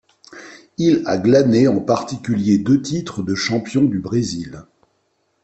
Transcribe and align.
Il 0.79 1.03
a 1.05 1.19
glané 1.19 1.67
en 1.67 1.79
particulier 1.79 2.57
deux 2.57 2.81
titres 2.81 3.21
de 3.21 3.35
champion 3.35 3.83
du 3.83 3.99
Brésil. 3.99 4.63